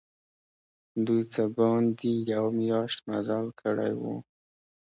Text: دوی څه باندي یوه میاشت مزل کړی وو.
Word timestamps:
دوی 1.05 1.21
څه 1.33 1.43
باندي 1.55 2.13
یوه 2.33 2.51
میاشت 2.59 2.99
مزل 3.09 3.45
کړی 3.61 3.91
وو. 4.01 4.15